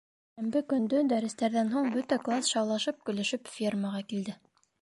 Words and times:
Шәмбе 0.37 0.61
көндө, 0.71 1.01
дәрестәрҙән 1.11 1.69
һуң 1.75 1.91
бөтә 1.97 2.19
класс 2.29 2.51
шаулашып-көлөшөп, 2.55 3.55
фермаға 3.59 4.07
килде. 4.15 4.39